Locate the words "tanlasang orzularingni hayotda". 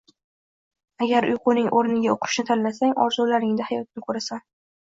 2.49-4.07